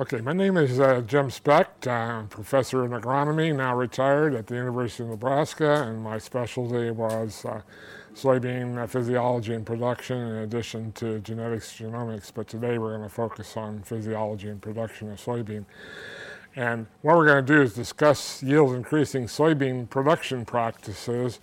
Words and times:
Okay, 0.00 0.22
my 0.22 0.32
name 0.32 0.56
is 0.56 0.80
uh, 0.80 1.02
Jim 1.02 1.28
Specht. 1.30 1.86
I'm 1.86 2.24
a 2.24 2.28
professor 2.28 2.86
in 2.86 2.92
agronomy, 2.92 3.54
now 3.54 3.76
retired 3.76 4.34
at 4.34 4.46
the 4.46 4.54
University 4.54 5.02
of 5.02 5.10
Nebraska, 5.10 5.82
and 5.86 6.02
my 6.02 6.16
specialty 6.16 6.90
was 6.90 7.44
uh, 7.44 7.60
soybean 8.14 8.88
physiology 8.88 9.52
and 9.52 9.66
production 9.66 10.16
in 10.16 10.36
addition 10.36 10.92
to 10.92 11.18
genetics 11.18 11.74
genomics. 11.74 12.32
But 12.34 12.48
today 12.48 12.78
we're 12.78 12.96
going 12.96 13.06
to 13.06 13.14
focus 13.14 13.58
on 13.58 13.82
physiology 13.82 14.48
and 14.48 14.62
production 14.62 15.12
of 15.12 15.18
soybean. 15.18 15.66
And 16.56 16.86
what 17.02 17.18
we're 17.18 17.26
going 17.26 17.44
to 17.44 17.52
do 17.52 17.60
is 17.60 17.74
discuss 17.74 18.42
yield 18.42 18.74
increasing 18.74 19.26
soybean 19.26 19.90
production 19.90 20.46
practices 20.46 21.40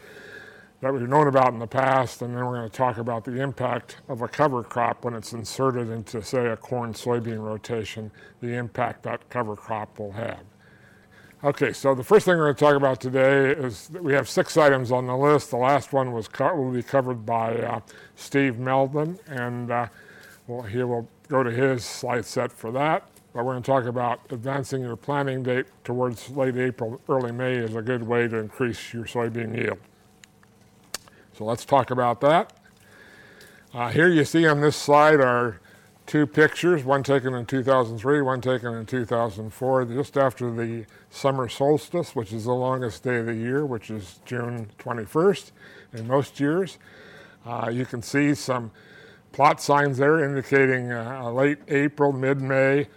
that 0.82 0.94
we've 0.94 1.10
known 1.10 1.28
about 1.28 1.54
in 1.54 1.60
the 1.60 1.68
past, 1.68 2.22
and 2.22 2.36
then 2.36 2.46
we're 2.46 2.58
going 2.58 2.70
to 2.70 2.76
talk 2.76 2.98
about 2.98 3.24
the 3.24 3.42
impact 3.42 3.98
of 4.08 4.22
a 4.22 4.28
cover 4.28 4.64
crop 4.64 5.04
when 5.04 5.16
it's 5.16 5.34
inserted 5.34 5.90
into, 5.90 6.22
say, 6.22 6.48
a 6.48 6.58
corn 6.58 6.94
soybean 6.94 7.42
rotation, 7.42 8.12
the 8.42 8.54
impact 8.54 9.02
that 9.04 9.28
cover 9.30 9.56
crop 9.56 9.98
will 9.98 10.12
have. 10.12 10.44
Okay, 11.44 11.72
so 11.72 11.94
the 11.96 12.04
first 12.04 12.26
thing 12.26 12.36
we're 12.38 12.46
going 12.46 12.56
to 12.56 12.60
talk 12.60 12.76
about 12.76 13.00
today 13.00 13.52
is 13.52 13.88
that 13.90 14.04
we 14.04 14.14
have 14.14 14.28
six 14.28 14.58
items 14.58 14.92
on 14.92 15.06
the 15.06 15.16
list. 15.16 15.52
The 15.52 15.58
last 15.58 15.94
one 15.94 16.12
was 16.12 16.28
co- 16.28 16.56
will 16.56 16.72
be 16.72 16.84
covered 16.84 17.26
by 17.26 17.56
uh, 17.56 17.80
Steve 18.16 18.58
Melvin, 18.58 19.20
and 19.28 19.72
uh, 19.72 19.88
well, 20.48 20.64
he 20.64 20.82
will 20.84 21.08
go 21.28 21.44
to 21.44 21.52
his 21.52 21.86
slide 21.86 22.26
set 22.26 22.52
for 22.52 22.72
that. 22.72 23.08
But 23.34 23.46
we're 23.46 23.54
going 23.54 23.64
to 23.64 23.72
talk 23.72 23.86
about 23.86 24.22
advancing 24.32 24.82
your 24.82 24.96
planting 24.96 25.44
date 25.44 25.68
towards 25.84 26.30
late 26.32 26.58
April, 26.58 27.00
early 27.08 27.32
May 27.32 27.56
is 27.58 27.76
a 27.76 27.84
good 27.84 28.02
way 28.02 28.28
to 28.28 28.38
increase 28.38 28.92
your 28.92 29.06
soybean 29.06 29.56
yield. 29.56 29.78
So 31.38 31.46
let's 31.46 31.66
talk 31.66 31.92
about 31.92 32.20
that. 32.22 32.52
Uh, 33.72 33.90
here 33.90 34.10
you 34.10 34.26
see 34.26 34.48
on 34.48 34.60
this 34.60 34.76
slide 34.76 35.20
are 35.20 35.62
two 36.08 36.26
pictures, 36.26 36.84
one 36.84 37.04
taken 37.04 37.36
in 37.36 37.46
2003, 37.46 38.22
one 38.22 38.42
taken 38.42 38.74
in 38.74 38.88
2004, 38.88 39.86
just 39.86 40.18
after 40.18 40.52
the 40.52 40.86
summer 41.12 41.48
solstice, 41.48 42.16
which 42.16 42.34
is 42.34 42.46
the 42.46 42.54
longest 42.54 43.04
day 43.04 43.18
of 43.18 43.28
the 43.28 43.36
year, 43.36 43.68
which 43.68 43.92
is 43.92 44.20
June 44.26 44.72
21st 44.80 45.52
in 45.94 46.08
most 46.08 46.40
years. 46.40 46.80
Uh, 47.46 47.70
you 47.72 47.86
can 47.86 48.02
see 48.02 48.34
some 48.34 48.72
plot 49.32 49.62
signs 49.62 50.00
there 50.00 50.24
indicating 50.24 50.92
uh, 50.92 51.30
late 51.30 51.60
April, 51.68 52.14
mid 52.14 52.42
May, 52.42 52.88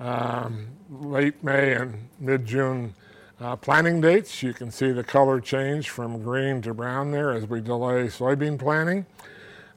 um, 0.00 0.66
late 0.90 1.42
May, 1.42 1.72
and 1.72 2.10
mid 2.20 2.44
June 2.44 2.94
uh, 3.40 3.56
planting 3.56 4.00
dates, 4.00 4.42
you 4.42 4.54
can 4.54 4.70
see 4.70 4.92
the 4.92 5.04
color 5.04 5.40
change 5.40 5.90
from 5.90 6.22
green 6.22 6.62
to 6.62 6.72
brown 6.72 7.10
there 7.10 7.32
as 7.32 7.46
we 7.46 7.60
delay 7.60 8.06
soybean 8.06 8.58
planting. 8.58 9.04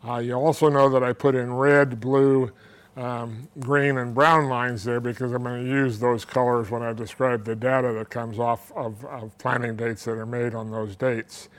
Uh, 0.08 0.18
you 0.18 0.34
also 0.34 0.70
know 0.70 0.88
that 0.90 1.04
I 1.04 1.12
put 1.12 1.36
in 1.36 1.54
red, 1.54 2.00
blue, 2.00 2.52
um, 2.96 3.50
green, 3.60 3.98
and 3.98 4.16
brown 4.16 4.48
lines 4.48 4.86
there 4.86 5.02
because 5.02 5.34
I'm 5.34 5.44
going 5.44 5.66
to 5.66 5.70
use 5.70 6.00
those 6.00 6.24
colors 6.24 6.72
when 6.72 6.82
I 6.82 6.94
describe 6.94 7.44
the 7.44 7.56
data 7.56 7.92
that 7.94 8.10
comes 8.10 8.40
off 8.40 8.72
of, 8.74 9.04
of 9.06 9.38
planting 9.38 9.76
dates 9.76 10.06
that 10.06 10.12
are 10.12 10.26
made 10.26 10.56
on 10.56 10.72
those 10.72 10.96
dates. 10.96 11.50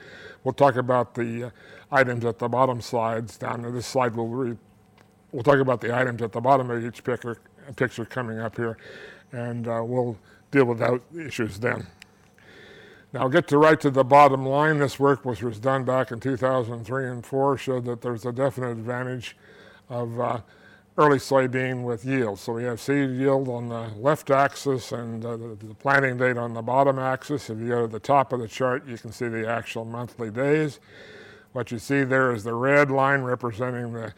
We'll 0.42 0.54
talk 0.54 0.76
about 0.76 1.14
the 1.14 1.44
uh, 1.44 1.50
items 1.92 2.24
at 2.24 2.38
the 2.38 2.48
bottom 2.48 2.80
slides 2.80 3.36
down 3.36 3.62
to 3.62 3.70
this 3.70 3.86
slide. 3.86 4.16
We'll, 4.16 4.26
re- 4.26 4.56
we'll 5.32 5.42
talk 5.42 5.58
about 5.58 5.82
the 5.82 5.94
items 5.94 6.22
at 6.22 6.32
the 6.32 6.40
bottom 6.40 6.70
of 6.70 6.82
each 6.82 7.04
picture, 7.04 7.36
picture 7.76 8.06
coming 8.06 8.38
up 8.38 8.56
here, 8.56 8.78
and 9.32 9.68
uh, 9.68 9.82
we'll 9.84 10.16
deal 10.50 10.64
with 10.64 10.78
those 10.78 11.00
issues 11.18 11.58
then. 11.58 11.86
Now, 13.12 13.26
get 13.26 13.48
to 13.48 13.58
right 13.58 13.80
to 13.80 13.90
the 13.90 14.04
bottom 14.04 14.46
line. 14.46 14.78
This 14.78 15.00
work, 15.00 15.24
which 15.24 15.42
was 15.42 15.58
done 15.58 15.84
back 15.84 16.12
in 16.12 16.20
2003 16.20 17.06
and 17.06 17.26
4, 17.26 17.56
showed 17.56 17.84
that 17.86 18.02
there's 18.02 18.24
a 18.24 18.32
definite 18.32 18.70
advantage 18.70 19.36
of 19.88 20.20
uh, 20.20 20.40
early 20.96 21.18
soybean 21.18 21.82
with 21.82 22.04
yield. 22.04 22.38
So 22.38 22.52
we 22.52 22.64
have 22.64 22.80
seed 22.80 23.10
yield 23.10 23.48
on 23.48 23.68
the 23.68 23.88
left 23.98 24.30
axis 24.30 24.92
and 24.92 25.24
uh, 25.24 25.36
the, 25.36 25.56
the 25.60 25.74
planting 25.74 26.18
date 26.18 26.36
on 26.36 26.54
the 26.54 26.62
bottom 26.62 26.98
axis. 27.00 27.50
If 27.50 27.58
you 27.58 27.68
go 27.68 27.86
to 27.86 27.92
the 27.92 27.98
top 27.98 28.32
of 28.32 28.38
the 28.38 28.46
chart, 28.46 28.86
you 28.86 28.96
can 28.96 29.10
see 29.10 29.26
the 29.26 29.48
actual 29.48 29.84
monthly 29.84 30.30
days. 30.30 30.78
What 31.52 31.72
you 31.72 31.80
see 31.80 32.04
there 32.04 32.32
is 32.32 32.44
the 32.44 32.54
red 32.54 32.92
line 32.92 33.22
representing 33.22 33.92
the 33.92 34.14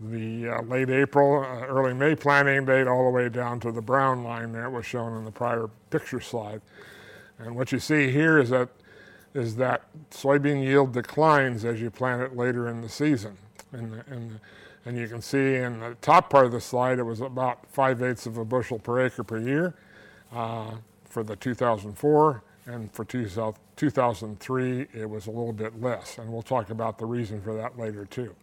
the 0.00 0.48
uh, 0.48 0.62
late 0.62 0.90
April, 0.90 1.42
uh, 1.42 1.66
early 1.66 1.94
May 1.94 2.14
planting 2.14 2.64
date, 2.64 2.86
all 2.86 3.04
the 3.04 3.10
way 3.10 3.28
down 3.28 3.60
to 3.60 3.72
the 3.72 3.80
brown 3.80 4.22
line 4.22 4.52
that 4.52 4.70
was 4.70 4.84
shown 4.84 5.16
in 5.16 5.24
the 5.24 5.30
prior 5.30 5.68
picture 5.90 6.20
slide. 6.20 6.60
And 7.38 7.56
what 7.56 7.72
you 7.72 7.78
see 7.78 8.10
here 8.10 8.38
is 8.38 8.50
that 8.50 8.68
is 9.34 9.56
that 9.56 9.82
soybean 10.10 10.62
yield 10.64 10.92
declines 10.92 11.64
as 11.66 11.80
you 11.80 11.90
plant 11.90 12.22
it 12.22 12.34
later 12.34 12.68
in 12.68 12.80
the 12.80 12.88
season. 12.88 13.36
And, 13.72 14.02
and, 14.08 14.40
and 14.86 14.96
you 14.96 15.08
can 15.08 15.20
see 15.20 15.56
in 15.56 15.78
the 15.78 15.94
top 16.00 16.30
part 16.30 16.46
of 16.46 16.52
the 16.52 16.60
slide, 16.60 16.98
it 16.98 17.02
was 17.02 17.20
about 17.20 17.66
5 17.70 18.02
eighths 18.02 18.24
of 18.24 18.38
a 18.38 18.46
bushel 18.46 18.78
per 18.78 19.04
acre 19.04 19.22
per 19.22 19.38
year 19.38 19.74
uh, 20.32 20.76
for 21.04 21.22
the 21.22 21.36
2004. 21.36 22.42
And 22.64 22.90
for 22.92 23.04
2003, 23.04 24.86
it 24.94 25.08
was 25.08 25.26
a 25.26 25.30
little 25.30 25.52
bit 25.52 25.80
less. 25.82 26.16
And 26.16 26.32
we'll 26.32 26.42
talk 26.42 26.70
about 26.70 26.98
the 26.98 27.06
reason 27.06 27.42
for 27.42 27.54
that 27.54 27.78
later, 27.78 28.06
too. 28.06 28.34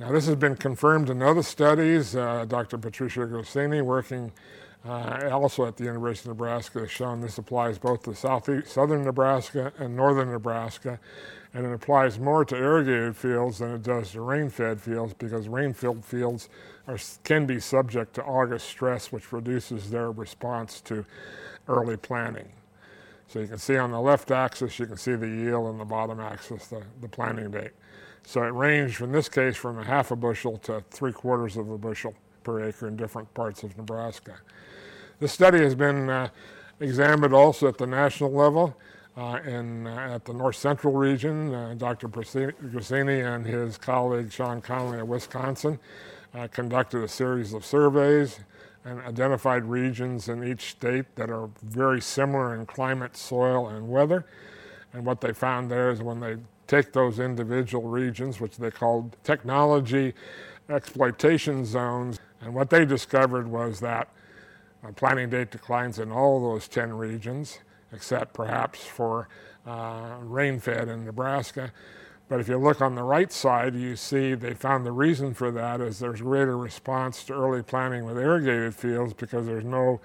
Now, 0.00 0.12
this 0.12 0.26
has 0.26 0.36
been 0.36 0.54
confirmed 0.54 1.10
in 1.10 1.22
other 1.22 1.42
studies. 1.42 2.14
Uh, 2.14 2.44
Dr. 2.44 2.78
Patricio 2.78 3.26
Grassini, 3.26 3.80
working 3.80 4.30
uh, 4.86 5.28
also 5.32 5.66
at 5.66 5.76
the 5.76 5.84
University 5.84 6.30
of 6.30 6.36
Nebraska, 6.36 6.80
has 6.80 6.90
shown 6.90 7.20
this 7.20 7.38
applies 7.38 7.78
both 7.78 8.04
to 8.04 8.14
southeast, 8.14 8.68
southern 8.68 9.02
Nebraska 9.02 9.72
and 9.76 9.96
northern 9.96 10.30
Nebraska, 10.30 11.00
and 11.52 11.66
it 11.66 11.72
applies 11.72 12.20
more 12.20 12.44
to 12.44 12.54
irrigated 12.54 13.16
fields 13.16 13.58
than 13.58 13.72
it 13.74 13.82
does 13.82 14.12
to 14.12 14.20
rain-fed 14.20 14.80
fields 14.80 15.14
because 15.14 15.48
rain-fed 15.48 16.04
fields 16.04 16.48
are, 16.86 16.98
can 17.24 17.44
be 17.44 17.58
subject 17.58 18.14
to 18.14 18.22
August 18.22 18.68
stress, 18.68 19.10
which 19.10 19.32
reduces 19.32 19.90
their 19.90 20.12
response 20.12 20.80
to 20.82 21.04
early 21.66 21.96
planting. 21.96 22.52
So 23.26 23.40
you 23.40 23.48
can 23.48 23.58
see 23.58 23.76
on 23.76 23.90
the 23.90 24.00
left 24.00 24.30
axis, 24.30 24.78
you 24.78 24.86
can 24.86 24.96
see 24.96 25.16
the 25.16 25.26
yield, 25.26 25.66
and 25.66 25.80
the 25.80 25.84
bottom 25.84 26.20
axis, 26.20 26.68
the, 26.68 26.84
the 27.00 27.08
planting 27.08 27.50
date. 27.50 27.72
So 28.24 28.42
it 28.42 28.52
ranged, 28.52 29.00
in 29.00 29.12
this 29.12 29.28
case, 29.28 29.56
from 29.56 29.78
a 29.78 29.84
half 29.84 30.10
a 30.10 30.16
bushel 30.16 30.58
to 30.58 30.82
three 30.90 31.12
quarters 31.12 31.56
of 31.56 31.70
a 31.70 31.78
bushel 31.78 32.14
per 32.42 32.64
acre 32.64 32.88
in 32.88 32.96
different 32.96 33.32
parts 33.34 33.62
of 33.62 33.76
Nebraska. 33.76 34.36
This 35.20 35.32
study 35.32 35.58
has 35.58 35.74
been 35.74 36.08
uh, 36.08 36.28
examined 36.80 37.34
also 37.34 37.68
at 37.68 37.78
the 37.78 37.86
national 37.86 38.32
level. 38.32 38.76
Uh, 39.16 39.40
in, 39.44 39.84
uh, 39.84 40.14
at 40.14 40.24
the 40.26 40.32
north 40.32 40.54
central 40.54 40.92
region, 40.92 41.52
uh, 41.52 41.74
Dr. 41.76 42.06
Grassini 42.06 43.20
and 43.20 43.44
his 43.44 43.76
colleague 43.76 44.30
Shawn 44.30 44.60
Conley 44.60 45.00
of 45.00 45.08
Wisconsin 45.08 45.80
uh, 46.34 46.46
conducted 46.46 47.02
a 47.02 47.08
series 47.08 47.52
of 47.52 47.64
surveys 47.64 48.38
and 48.84 49.00
identified 49.00 49.64
regions 49.64 50.28
in 50.28 50.44
each 50.44 50.70
state 50.70 51.16
that 51.16 51.30
are 51.30 51.50
very 51.62 52.00
similar 52.00 52.54
in 52.54 52.64
climate, 52.64 53.16
soil, 53.16 53.68
and 53.68 53.88
weather. 53.88 54.24
And 54.92 55.04
what 55.04 55.20
they 55.20 55.32
found 55.32 55.68
there 55.68 55.90
is 55.90 56.00
when 56.00 56.20
they 56.20 56.36
take 56.68 56.92
those 56.92 57.18
individual 57.18 57.88
regions, 57.88 58.40
which 58.40 58.56
they 58.58 58.70
called 58.70 59.16
technology 59.24 60.14
exploitation 60.68 61.64
zones, 61.64 62.20
and 62.40 62.54
what 62.54 62.70
they 62.70 62.84
discovered 62.84 63.48
was 63.48 63.80
that 63.80 64.08
uh, 64.84 64.92
planting 64.92 65.30
date 65.30 65.50
declines 65.50 65.98
in 65.98 66.12
all 66.12 66.40
those 66.40 66.68
10 66.68 66.92
regions, 66.92 67.58
except 67.92 68.32
perhaps 68.34 68.84
for 68.84 69.28
uh, 69.66 70.16
rain-fed 70.22 70.88
in 70.88 71.04
Nebraska. 71.04 71.72
But 72.28 72.40
if 72.40 72.48
you 72.48 72.58
look 72.58 72.82
on 72.82 72.94
the 72.94 73.02
right 73.02 73.32
side, 73.32 73.74
you 73.74 73.96
see 73.96 74.34
they 74.34 74.52
found 74.52 74.84
the 74.84 74.92
reason 74.92 75.32
for 75.32 75.50
that 75.50 75.80
is 75.80 75.98
there's 75.98 76.20
greater 76.20 76.58
response 76.58 77.24
to 77.24 77.32
early 77.32 77.62
planting 77.62 78.04
with 78.04 78.18
irrigated 78.18 78.74
fields 78.74 79.14
because 79.14 79.46
there's 79.46 79.64
no 79.64 80.00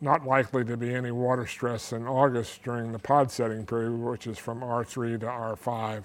not 0.00 0.26
likely 0.26 0.64
to 0.64 0.76
be 0.76 0.94
any 0.94 1.10
water 1.10 1.46
stress 1.46 1.92
in 1.92 2.06
August 2.06 2.62
during 2.62 2.92
the 2.92 2.98
pod 2.98 3.30
setting 3.30 3.64
period, 3.64 3.92
which 3.92 4.26
is 4.26 4.38
from 4.38 4.60
R3 4.60 5.20
to 5.20 5.26
R5. 5.26 6.04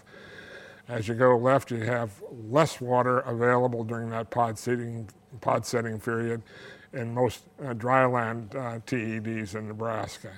As 0.88 1.08
you 1.08 1.16
go 1.16 1.38
left, 1.38 1.72
you 1.72 1.80
have 1.80 2.12
less 2.50 2.80
water 2.80 3.20
available 3.20 3.84
during 3.84 4.10
that 4.12 4.30
pod 4.30 4.58
setting, 4.58 5.10
pod 5.42 5.66
setting 5.66 6.00
period 6.00 6.44
in 6.94 7.14
most 7.14 7.44
uh, 7.62 7.74
dryland 7.74 8.56
uh, 8.56 8.80
TEDs 8.86 9.56
in 9.56 9.68
Nebraska. 9.68 10.32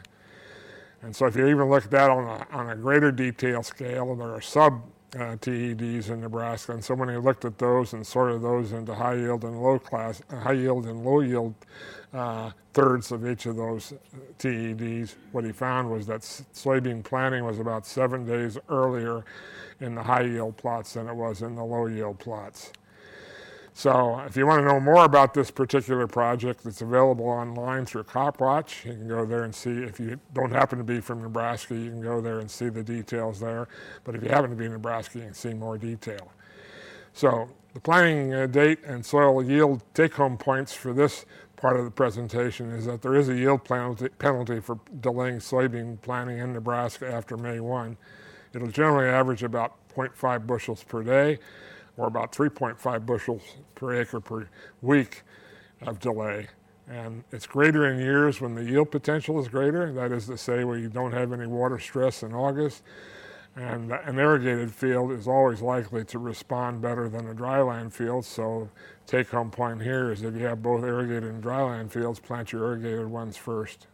And 1.01 1.15
so 1.15 1.27
if 1.27 1.35
you 1.35 1.47
even 1.47 1.69
look 1.69 1.85
at 1.85 1.91
that 1.91 2.09
on 2.09 2.23
a, 2.23 2.47
on 2.55 2.69
a 2.69 2.75
greater 2.75 3.11
detail 3.11 3.63
scale, 3.63 4.15
there 4.15 4.33
are 4.33 4.41
sub 4.41 4.81
uh, 5.15 5.38
TEDs 5.38 6.09
in 6.09 6.21
Nebraska. 6.21 6.73
And 6.73 6.83
so 6.85 6.95
when 6.95 7.09
he 7.09 7.17
looked 7.17 7.45
at 7.45 7.57
those 7.59 7.94
and 7.94 8.06
sorted 8.07 8.41
those 8.44 8.73
into 8.73 8.95
high 8.95 9.15
yield 9.15 9.44
and 9.45 9.61
low 9.61 9.79
class, 9.79 10.21
uh, 10.31 10.38
high 10.39 10.53
yield 10.53 10.85
and 10.88 11.06
low 11.06 11.21
yield 11.21 11.56
uh, 12.13 12.51
thirds 12.73 13.11
of 13.11 13.27
each 13.29 13.45
of 13.47 13.57
those 13.57 13.94
TEDs, 14.39 15.15
what 15.33 15.45
he 15.45 15.51
found 15.53 15.91
was 15.91 16.07
that 16.07 16.21
soybean 16.21 17.03
planting 17.03 17.45
was 17.45 17.59
about 17.59 17.85
seven 17.88 18.25
days 18.25 18.57
earlier 18.69 19.25
in 19.81 19.95
the 19.95 20.03
high 20.03 20.23
yield 20.23 20.57
plots 20.57 20.94
than 20.94 21.07
it 21.09 21.15
was 21.15 21.41
in 21.44 21.56
the 21.56 21.63
low 21.65 21.88
yield 21.88 22.19
plots. 22.19 22.73
So 23.79 24.19
if 24.27 24.35
you 24.35 24.45
want 24.45 24.59
to 24.59 24.65
know 24.67 24.81
more 24.81 25.05
about 25.05 25.33
this 25.33 25.49
particular 25.51 26.05
project, 26.05 26.65
it's 26.65 26.81
available 26.81 27.27
online 27.27 27.85
through 27.85 28.03
CropWatch. 28.03 28.83
You 28.83 28.91
can 28.91 29.07
go 29.07 29.25
there 29.25 29.43
and 29.43 29.55
see. 29.55 29.69
If 29.69 30.01
you 30.01 30.19
don't 30.33 30.51
happen 30.51 30.79
to 30.79 30.83
be 30.83 30.99
from 30.99 31.21
Nebraska, 31.21 31.75
you 31.75 31.89
can 31.89 32.01
go 32.01 32.19
there 32.19 32.39
and 32.39 32.51
see 32.51 32.67
the 32.67 32.83
details 32.83 33.39
there. 33.39 33.69
But 34.03 34.15
if 34.15 34.23
you 34.23 34.27
happen 34.27 34.49
to 34.49 34.55
be 34.57 34.65
in 34.65 34.73
Nebraska, 34.73 35.19
you 35.19 35.23
can 35.23 35.33
see 35.33 35.53
more 35.53 35.77
detail. 35.77 36.29
So 37.13 37.47
the 37.73 37.79
planting 37.79 38.33
uh, 38.33 38.47
date 38.47 38.79
and 38.83 39.05
soil 39.05 39.41
yield 39.41 39.81
take-home 39.93 40.37
points 40.37 40.73
for 40.73 40.91
this 40.91 41.25
part 41.55 41.77
of 41.77 41.85
the 41.85 41.91
presentation 41.91 42.71
is 42.71 42.85
that 42.85 43.01
there 43.01 43.15
is 43.15 43.29
a 43.29 43.33
yield 43.33 43.63
penalty 43.63 44.59
for 44.59 44.77
delaying 44.99 45.37
soybean 45.37 46.01
planting 46.01 46.39
in 46.39 46.51
Nebraska 46.51 47.09
after 47.09 47.37
May 47.37 47.61
1. 47.61 47.95
It'll 48.53 48.67
generally 48.67 49.07
average 49.07 49.41
about 49.41 49.77
0.5 49.95 50.45
bushels 50.45 50.83
per 50.83 51.01
day 51.01 51.39
or 51.99 52.07
about 52.07 52.31
3.5 52.31 53.05
bushels 53.05 53.57
per 53.75 53.93
acre 53.93 54.21
per 54.21 54.47
week 54.81 55.23
of 55.81 55.99
delay. 55.99 56.47
And 56.87 57.25
it's 57.31 57.45
greater 57.45 57.91
in 57.91 57.99
years 57.99 58.39
when 58.39 58.55
the 58.55 58.63
yield 58.63 58.89
potential 58.89 59.37
is 59.39 59.49
greater, 59.49 59.91
that 59.91 60.13
is 60.13 60.25
to 60.27 60.37
say, 60.37 60.63
where 60.63 60.77
you 60.77 60.87
don't 60.87 61.11
have 61.11 61.33
any 61.33 61.45
water 61.45 61.77
stress 61.77 62.23
in 62.23 62.33
August. 62.33 62.83
And 63.55 63.91
an 63.91 64.17
irrigated 64.17 64.71
field 64.71 65.11
is 65.11 65.27
always 65.27 65.61
likely 65.61 66.05
to 66.05 66.19
respond 66.19 66.81
better 66.81 67.09
than 67.09 67.27
a 67.27 67.35
dryland 67.35 67.91
field. 67.91 68.23
So, 68.23 68.69
take 69.05 69.29
home 69.29 69.51
point 69.51 69.81
here 69.81 70.11
is 70.11 70.23
if 70.23 70.35
you 70.35 70.45
have 70.45 70.63
both 70.63 70.83
irrigated 70.83 71.25
and 71.25 71.43
dryland 71.43 71.91
fields, 71.91 72.19
plant 72.19 72.53
your 72.53 72.63
irrigated 72.63 73.07
ones 73.07 73.35
first. 73.35 73.87